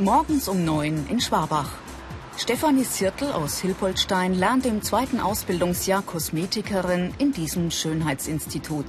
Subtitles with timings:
[0.00, 1.68] Morgens um neun in Schwabach.
[2.38, 8.86] Stefanie Zirtel aus Hilpoltstein lernt im zweiten Ausbildungsjahr Kosmetikerin in diesem Schönheitsinstitut.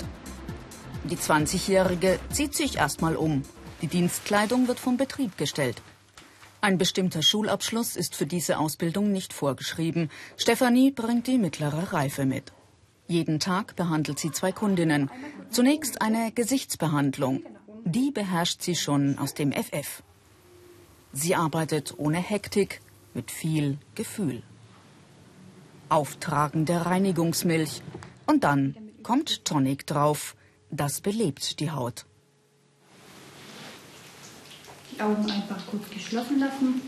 [1.04, 3.44] Die 20-Jährige zieht sich erstmal um.
[3.82, 5.82] Die Dienstkleidung wird vom Betrieb gestellt.
[6.62, 10.10] Ein bestimmter Schulabschluss ist für diese Ausbildung nicht vorgeschrieben.
[10.38, 12.54] Stefanie bringt die mittlere Reife mit.
[13.08, 15.12] Jeden Tag behandelt sie zwei Kundinnen.
[15.50, 17.44] Zunächst eine Gesichtsbehandlung.
[17.84, 20.04] Die beherrscht sie schon aus dem FF.
[21.14, 22.82] Sie arbeitet ohne Hektik,
[23.14, 24.44] mit viel Gefühl.
[25.90, 27.82] Auftragen der Reinigungsmilch.
[28.26, 30.36] Und dann kommt Tonic drauf.
[30.70, 32.06] Das belebt die Haut.
[34.94, 36.82] Die Augen einfach kurz geschlossen lassen.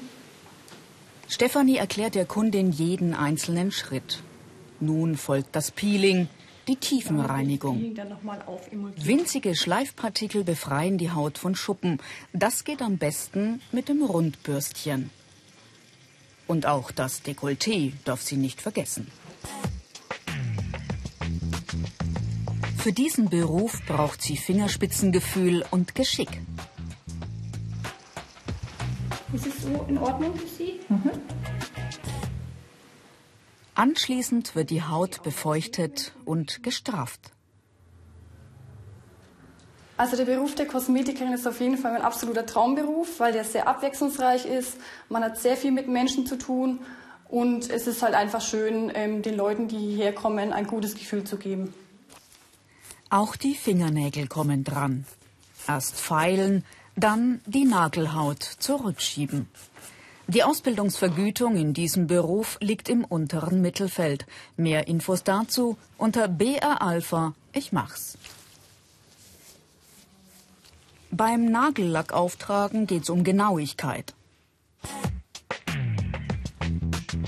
[1.27, 4.21] Stefanie erklärt der Kundin jeden einzelnen Schritt.
[4.79, 6.29] Nun folgt das Peeling,
[6.67, 7.95] die Tiefenreinigung.
[8.97, 11.99] Winzige Schleifpartikel befreien die Haut von Schuppen.
[12.33, 15.09] Das geht am besten mit dem Rundbürstchen.
[16.47, 19.07] Und auch das Dekolleté darf sie nicht vergessen.
[22.77, 26.41] Für diesen Beruf braucht sie Fingerspitzengefühl und Geschick.
[29.33, 30.79] Ist es so in Ordnung für Sie?
[30.89, 31.11] Mhm.
[33.75, 37.31] Anschließend wird die Haut befeuchtet und gestrafft.
[39.97, 43.67] Also der Beruf der Kosmetikerin ist auf jeden Fall ein absoluter Traumberuf, weil der sehr
[43.67, 44.77] abwechslungsreich ist.
[45.09, 46.79] Man hat sehr viel mit Menschen zu tun
[47.29, 51.23] und es ist halt einfach schön, ähm, den Leuten, die hierher kommen, ein gutes Gefühl
[51.23, 51.73] zu geben.
[53.09, 55.05] Auch die Fingernägel kommen dran.
[55.67, 56.65] Erst feilen,
[56.95, 59.47] dann die Nagelhaut zurückschieben.
[60.27, 64.25] Die Ausbildungsvergütung in diesem Beruf liegt im unteren Mittelfeld.
[64.55, 67.33] Mehr Infos dazu unter BR Alpha.
[67.51, 68.17] Ich mach's.
[71.11, 74.15] Beim Nagellackauftragen geht es um Genauigkeit.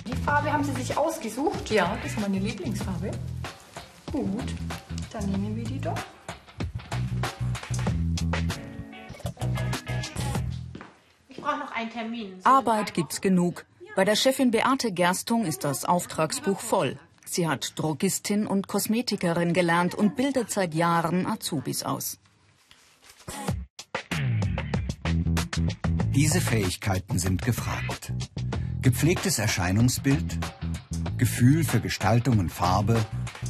[0.08, 1.70] Die Farbe haben Sie sich ausgesucht?
[1.70, 3.12] Ja, das ist meine Lieblingsfarbe.
[4.12, 4.56] Gut,
[5.12, 6.00] dann nehmen wir die doch.
[12.44, 13.66] Arbeit gibt's genug.
[13.96, 16.98] Bei der Chefin Beate Gerstung ist das Auftragsbuch voll.
[17.26, 22.20] Sie hat Drogistin und Kosmetikerin gelernt und bildet seit Jahren Azubis aus.
[26.14, 28.14] Diese Fähigkeiten sind gefragt.
[28.82, 30.38] Gepflegtes Erscheinungsbild,
[31.18, 33.04] Gefühl für Gestaltung und Farbe,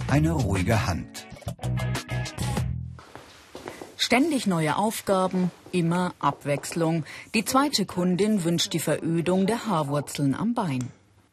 [0.07, 1.27] eine ruhige Hand.
[4.05, 7.05] Ständig neue Aufgaben, immer Abwechslung.
[7.33, 10.91] Die zweite Kundin wünscht die Verödung der Haarwurzeln am Bein.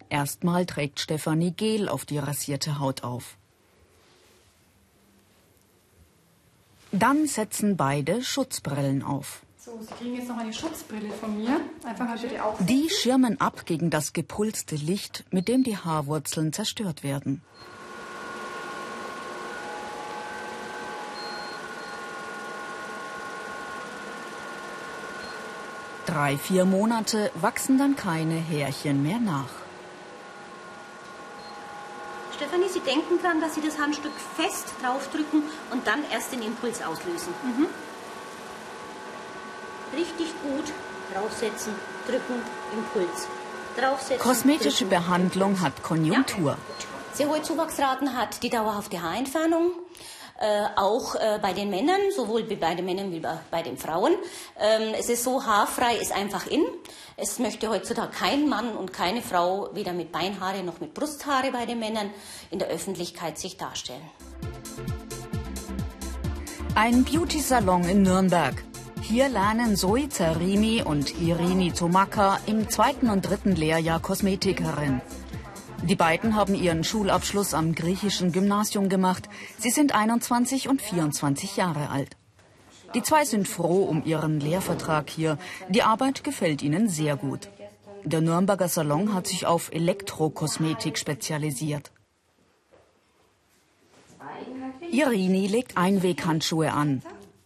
[0.09, 3.37] Erstmal trägt Stefanie Gel auf die rasierte Haut auf.
[6.93, 9.43] Dann setzen beide Schutzbrillen auf.
[9.59, 11.61] So, Sie kriegen jetzt noch eine Schutzbrille von mir.
[11.85, 12.57] Einfach mal bitte auf.
[12.65, 17.43] Die schirmen ab gegen das gepulste Licht, mit dem die Haarwurzeln zerstört werden.
[26.13, 29.49] Drei, vier Monate wachsen dann keine Härchen mehr nach.
[32.37, 36.83] Stefanie, Sie denken dran, dass Sie das Handstück fest draufdrücken und dann erst den Impuls
[36.83, 37.33] auslösen.
[37.45, 37.67] Mhm
[39.97, 40.65] richtig gut
[41.13, 41.75] draufsetzen,
[42.07, 42.43] drücken,
[42.73, 43.29] Impuls.
[43.77, 45.05] Draufsetzen, Kosmetische drücken.
[45.05, 46.53] Behandlung hat Konjunktur.
[46.53, 46.59] Ja,
[47.15, 49.73] sehr hohe Zuwachsraten hat die dauerhafte Haarentfernung.
[50.43, 54.11] Äh, auch äh, bei den Männern, sowohl bei den Männern wie bei den Frauen.
[54.59, 56.65] Ähm, es ist so, haarfrei ist einfach in.
[57.17, 61.65] Es möchte heutzutage kein Mann und keine Frau weder mit Beinhaare noch mit Brusthaare bei
[61.65, 62.11] den Männern
[62.51, 64.03] in der Öffentlichkeit sich darstellen.
[66.75, 68.65] Ein Beauty-Salon in Nürnberg.
[69.01, 75.03] Hier lernen Zoe Zarimi und Irini Tomaka im zweiten und dritten Lehrjahr Kosmetikerin.
[75.85, 79.29] Die beiden haben ihren Schulabschluss am griechischen Gymnasium gemacht.
[79.59, 82.17] Sie sind 21 und 24 Jahre alt.
[82.95, 85.39] Die zwei sind froh um ihren Lehrvertrag hier.
[85.69, 87.49] Die Arbeit gefällt ihnen sehr gut.
[88.05, 91.91] Der Nürnberger Salon hat sich auf Elektrokosmetik spezialisiert.
[94.93, 97.03] Irini legt Einweghandschuhe an.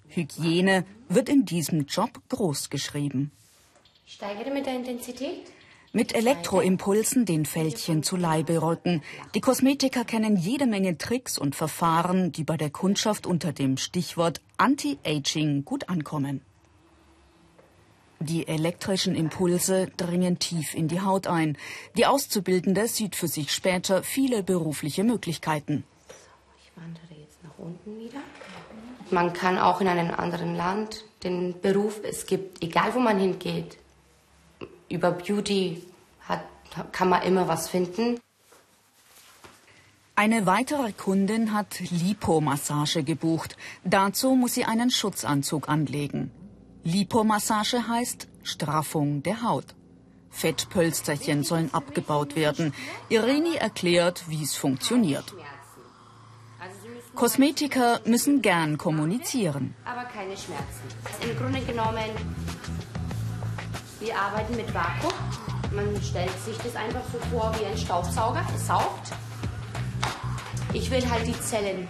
[0.08, 3.30] Hygiene wird in diesem Job groß geschrieben.
[4.06, 5.52] Steigere mit der Intensität.
[5.96, 9.02] Mit Elektroimpulsen den Fältchen zu Leibe rücken.
[9.34, 14.42] Die Kosmetiker kennen jede Menge Tricks und Verfahren, die bei der Kundschaft unter dem Stichwort
[14.58, 16.42] Anti-Aging gut ankommen.
[18.20, 21.56] Die elektrischen Impulse dringen tief in die Haut ein.
[21.96, 25.84] Die Auszubildende sieht für sich später viele berufliche Möglichkeiten.
[26.62, 28.20] Ich wandere jetzt nach unten wieder.
[29.10, 33.78] Man kann auch in einem anderen Land den Beruf, es gibt, egal wo man hingeht,
[34.88, 35.82] über Beauty
[36.28, 36.42] hat,
[36.92, 38.20] kann man immer was finden.
[40.18, 43.56] Eine weitere Kundin hat Lipomassage gebucht.
[43.84, 46.30] Dazu muss sie einen Schutzanzug anlegen.
[46.84, 49.66] Lipomassage heißt Straffung der Haut.
[50.30, 52.72] Fettpölsterchen sollen abgebaut werden.
[53.10, 55.34] Irini erklärt, wie es funktioniert.
[57.14, 59.74] Kosmetiker müssen gern kommunizieren.
[59.84, 60.86] Aber keine Schmerzen.
[61.22, 62.10] Im Grunde genommen,
[64.00, 65.12] wir arbeiten mit Vakuum.
[65.72, 68.44] Man stellt sich das einfach so vor wie ein Staubsauger.
[68.54, 69.12] Es saugt.
[70.72, 71.88] Ich will halt die Zellen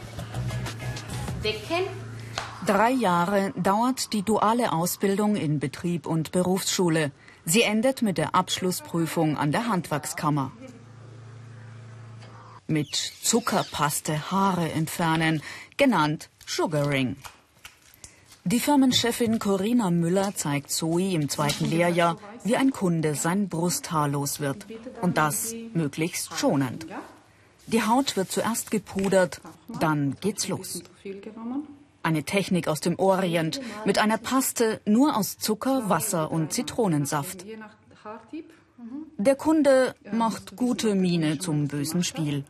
[1.42, 1.84] wecken.
[2.66, 7.12] Drei Jahre dauert die duale Ausbildung in Betrieb und Berufsschule.
[7.44, 10.50] Sie endet mit der Abschlussprüfung an der Handwerkskammer.
[12.66, 15.42] Mit Zuckerpaste Haare entfernen,
[15.76, 17.16] genannt Sugaring.
[18.46, 24.38] Die Firmenchefin Corinna Müller zeigt Zoe im zweiten Lehrjahr, wie ein Kunde sein Brusthaar los
[24.38, 24.68] wird.
[25.02, 26.86] Und das möglichst schonend.
[27.66, 29.40] Die Haut wird zuerst gepudert,
[29.80, 30.84] dann geht's los.
[32.04, 37.44] Eine Technik aus dem Orient mit einer Paste nur aus Zucker, Wasser und Zitronensaft.
[39.16, 42.44] Der Kunde macht gute Miene zum bösen Spiel.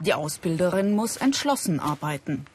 [0.00, 2.46] Die Ausbilderin muss entschlossen arbeiten.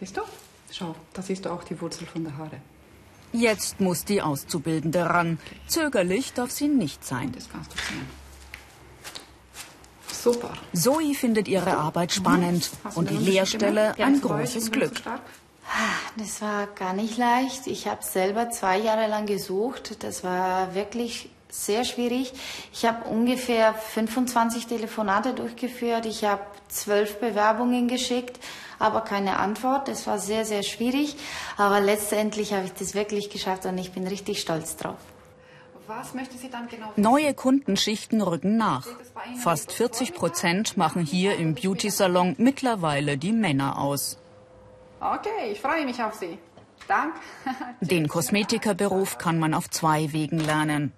[0.00, 0.22] Siehst du?
[0.70, 2.60] Schau, da siehst du auch die Wurzel von der Haare.
[3.32, 5.38] Jetzt muss die Auszubildende ran.
[5.66, 7.32] Zögerlich darf sie nicht sein.
[7.32, 8.06] Das kannst du sehen.
[10.12, 10.52] Super.
[10.72, 14.92] Zoe findet ihre Arbeit spannend und die Lehrstelle ein großes Glück.
[16.16, 17.66] Das war gar nicht leicht.
[17.66, 20.02] Ich habe selber zwei Jahre lang gesucht.
[20.02, 22.32] Das war wirklich sehr schwierig.
[22.72, 26.06] Ich habe ungefähr 25 Telefonate durchgeführt.
[26.06, 28.38] Ich habe zwölf Bewerbungen geschickt,
[28.78, 29.88] aber keine Antwort.
[29.88, 31.16] Das war sehr, sehr schwierig.
[31.56, 34.98] Aber letztendlich habe ich das wirklich geschafft und ich bin richtig stolz drauf.
[35.86, 38.86] Was möchte sie dann genau Neue Kundenschichten rücken nach.
[39.38, 44.18] Fast 40 Prozent machen hier im Beauty-Salon mittlerweile die Männer aus.
[45.00, 46.38] Okay, ich freue mich auf Sie.
[46.86, 47.14] Dank.
[47.80, 50.92] Den Kosmetikerberuf kann man auf zwei Wegen lernen.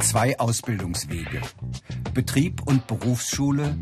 [0.00, 1.40] Zwei Ausbildungswege.
[2.14, 3.76] Betrieb und Berufsschule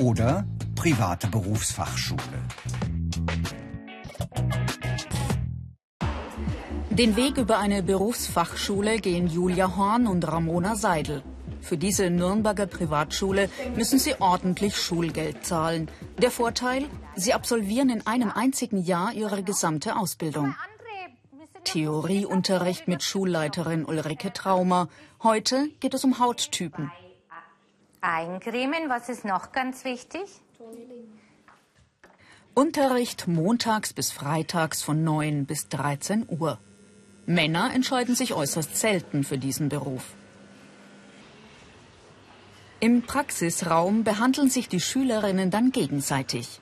[0.00, 2.20] oder private Berufsfachschule.
[6.90, 11.22] Den Weg über eine Berufsfachschule gehen Julia Horn und Ramona Seidel.
[11.62, 15.88] Für diese Nürnberger Privatschule müssen sie ordentlich Schulgeld zahlen.
[16.18, 16.86] Der Vorteil,
[17.16, 20.54] sie absolvieren in einem einzigen Jahr ihre gesamte Ausbildung.
[21.64, 24.88] Theorieunterricht mit Schulleiterin Ulrike Traumer.
[25.22, 26.90] Heute geht es um Hauttypen.
[28.00, 30.22] Eincremen, was ist noch ganz wichtig?
[32.54, 36.58] Unterricht montags bis freitags von 9 bis 13 Uhr.
[37.24, 40.02] Männer entscheiden sich äußerst selten für diesen Beruf.
[42.82, 46.60] Im Praxisraum behandeln sich die Schülerinnen dann gegenseitig.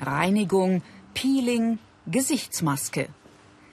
[0.00, 0.82] Reinigung,
[1.12, 3.10] Peeling, Gesichtsmaske.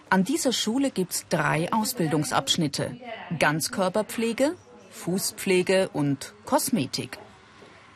[0.09, 2.97] An dieser Schule gibt's drei Ausbildungsabschnitte.
[3.39, 4.55] Ganzkörperpflege,
[4.89, 7.17] Fußpflege und Kosmetik.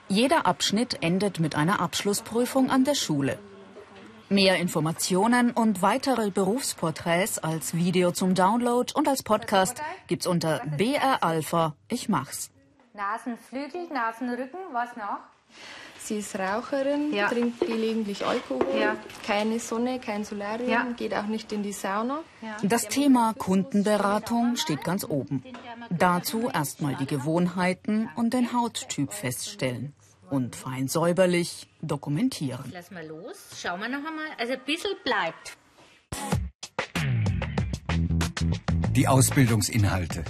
[0.07, 3.37] Jeder Abschnitt endet mit einer Abschlussprüfung an der Schule.
[4.29, 11.21] Mehr Informationen und weitere Berufsporträts als Video zum Download und als Podcast gibt's unter BR
[11.21, 11.75] Alpha.
[11.89, 12.49] Ich mach's.
[13.03, 15.19] Nasenflügel, Nasenrücken, was noch?
[15.99, 17.29] Sie ist Raucherin, Ja.
[17.29, 18.97] trinkt gelegentlich Alkohol, Ja.
[19.25, 20.83] keine Sonne, kein Solarium, Ja.
[20.97, 22.19] geht auch nicht in die Sauna.
[22.61, 25.41] Das Thema Kundenberatung steht ganz oben.
[25.89, 29.93] Dazu erstmal die Gewohnheiten und den Hauttyp feststellen.
[30.29, 32.65] Und fein säuberlich dokumentieren.
[32.73, 33.47] Lass mal los.
[33.59, 34.27] Schauen wir noch einmal.
[34.37, 35.57] Also ein bisschen bleibt.
[38.91, 40.23] Die Ausbildungsinhalte.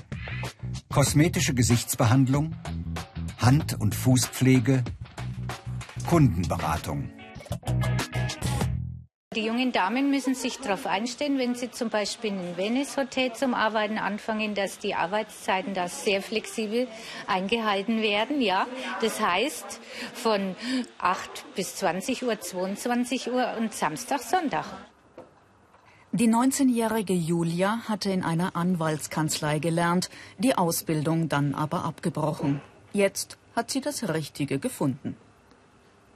[0.91, 2.55] Kosmetische Gesichtsbehandlung,
[3.38, 4.84] Hand- und Fußpflege,
[6.08, 7.12] Kundenberatung.
[9.36, 13.53] Die jungen Damen müssen sich darauf einstellen, wenn sie zum Beispiel in ein Venice-Hotel zum
[13.53, 16.88] Arbeiten anfangen, dass die Arbeitszeiten da sehr flexibel
[17.27, 18.41] eingehalten werden.
[18.41, 18.65] Ja,
[19.01, 19.79] das heißt
[20.15, 20.55] von
[20.98, 24.65] 8 bis 20 Uhr, 22 Uhr und Samstag, Sonntag.
[26.12, 32.62] Die 19-jährige Julia hatte in einer Anwaltskanzlei gelernt, die Ausbildung dann aber abgebrochen.
[32.94, 35.16] Jetzt hat sie das Richtige gefunden.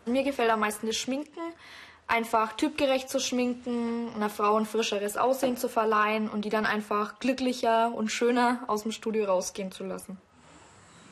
[0.07, 1.39] Mir gefällt am meisten das Schminken,
[2.07, 7.19] einfach typgerecht zu schminken, einer Frau ein frischeres Aussehen zu verleihen und die dann einfach
[7.19, 10.17] glücklicher und schöner aus dem Studio rausgehen zu lassen.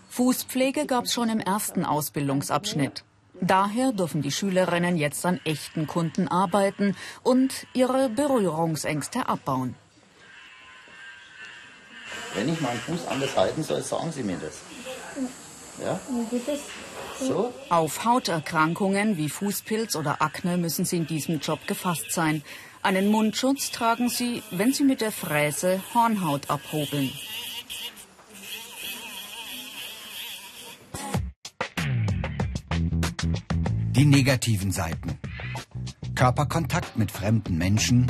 [0.09, 3.03] Fußpflege gab's schon im ersten Ausbildungsabschnitt.
[3.41, 9.75] Daher dürfen die Schülerinnen jetzt an echten Kunden arbeiten und ihre Berührungsängste abbauen.
[12.35, 14.61] Wenn ich meinen Fuß anders halten soll, sagen Sie mir das.
[15.83, 15.99] Ja?
[17.19, 17.51] So?
[17.69, 22.43] Auf Hauterkrankungen wie Fußpilz oder Akne müssen Sie in diesem Job gefasst sein.
[22.83, 27.11] Einen Mundschutz tragen Sie, wenn Sie mit der Fräse Hornhaut abhobeln.
[33.91, 35.19] Die negativen Seiten.
[36.15, 38.09] Körperkontakt mit fremden Menschen.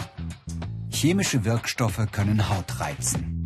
[0.91, 3.43] Chemische Wirkstoffe können Haut reizen.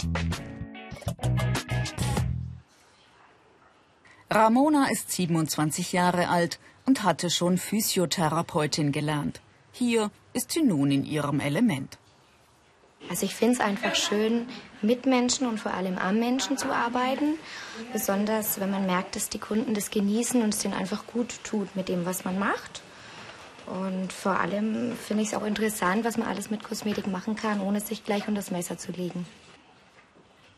[4.29, 9.39] Ramona ist 27 Jahre alt und hatte schon Physiotherapeutin gelernt.
[9.71, 11.97] Hier ist sie nun in ihrem Element.
[13.09, 14.47] Also ich finde es einfach schön,
[14.81, 17.37] mit Menschen und vor allem am Menschen zu arbeiten.
[17.93, 21.75] Besonders wenn man merkt, dass die Kunden das genießen und es denen einfach gut tut
[21.75, 22.81] mit dem, was man macht.
[23.67, 27.61] Und vor allem finde ich es auch interessant, was man alles mit Kosmetik machen kann,
[27.61, 29.25] ohne sich gleich unter das Messer zu legen.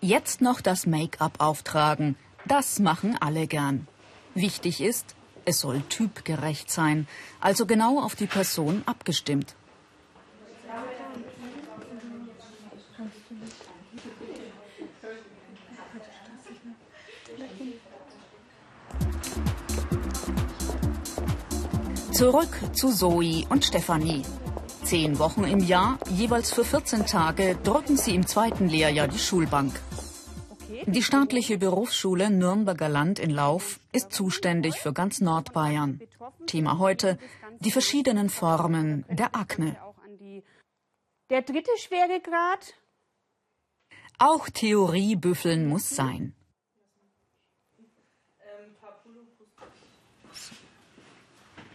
[0.02, 2.16] Jetzt noch das Make-up auftragen.
[2.46, 3.88] Das machen alle gern.
[4.36, 7.08] Wichtig ist, es soll typgerecht sein,
[7.40, 9.56] also genau auf die Person abgestimmt.
[22.18, 24.24] Zurück zu Zoe und Stefanie.
[24.84, 29.80] Zehn Wochen im Jahr, jeweils für 14 Tage, drücken sie im zweiten Lehrjahr die Schulbank.
[30.88, 36.00] Die staatliche Berufsschule Nürnberger Land in Lauf ist zuständig für ganz Nordbayern.
[36.48, 37.20] Thema heute
[37.60, 39.78] die verschiedenen Formen der Akne.
[41.30, 42.74] Der dritte Schweregrad.
[44.18, 46.34] Auch Theorie büffeln muss sein.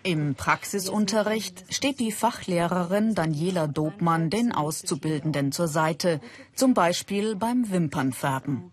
[0.05, 6.21] Im Praxisunterricht steht die Fachlehrerin Daniela Dobmann den Auszubildenden zur Seite,
[6.57, 8.73] zum Beispiel beim Wimpernfärben.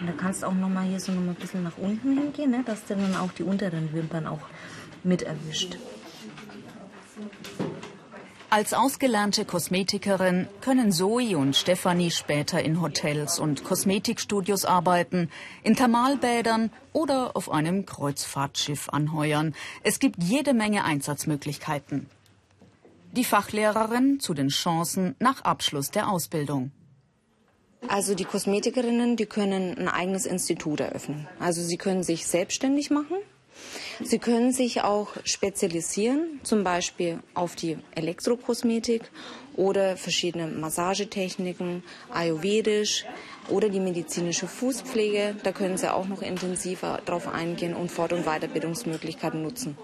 [0.00, 2.18] Und da kannst du auch noch mal hier so noch mal ein bisschen nach unten
[2.18, 4.40] hingehen, ne, dass du dann auch die unteren Wimpern auch
[5.04, 5.78] mit erwischt.
[8.54, 15.28] Als ausgelernte Kosmetikerin können Zoe und Stefanie später in Hotels und Kosmetikstudios arbeiten,
[15.64, 19.56] in Thermalbädern oder auf einem Kreuzfahrtschiff anheuern.
[19.82, 22.08] Es gibt jede Menge Einsatzmöglichkeiten.
[23.10, 26.70] Die Fachlehrerin zu den Chancen nach Abschluss der Ausbildung.
[27.88, 31.26] Also die Kosmetikerinnen, die können ein eigenes Institut eröffnen.
[31.40, 33.16] Also sie können sich selbstständig machen
[34.02, 39.02] Sie können sich auch spezialisieren, zum Beispiel auf die Elektrokosmetik
[39.56, 41.82] oder verschiedene Massagetechniken,
[42.12, 43.04] Ayurvedisch
[43.48, 45.36] oder die medizinische Fußpflege.
[45.42, 49.76] Da können Sie auch noch intensiver drauf eingehen und Fort- und Weiterbildungsmöglichkeiten nutzen.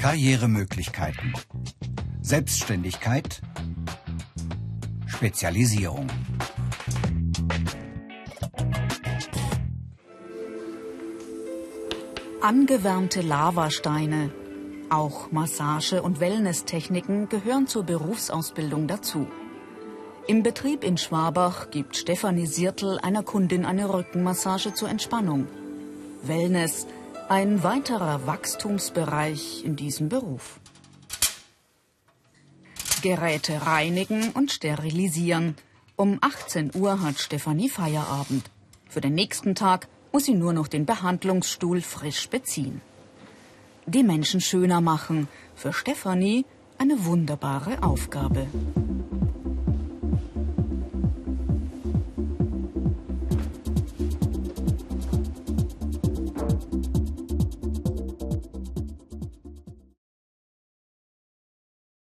[0.00, 1.34] Karrieremöglichkeiten.
[2.22, 3.42] Selbstständigkeit.
[5.06, 6.06] Spezialisierung.
[12.42, 14.32] Angewärmte Lavasteine,
[14.88, 19.26] auch Massage- und Wellnesstechniken gehören zur Berufsausbildung dazu.
[20.26, 25.48] Im Betrieb in Schwabach gibt Stefanie Siertel einer Kundin eine Rückenmassage zur Entspannung.
[26.22, 26.86] Wellness,
[27.28, 30.60] ein weiterer Wachstumsbereich in diesem Beruf.
[33.02, 35.56] Geräte reinigen und sterilisieren.
[35.94, 38.50] Um 18 Uhr hat Stefanie Feierabend.
[38.88, 42.80] Für den nächsten Tag muss sie nur noch den Behandlungsstuhl frisch beziehen.
[43.86, 45.28] Die Menschen schöner machen.
[45.54, 46.44] Für Stefanie
[46.78, 48.46] eine wunderbare Aufgabe.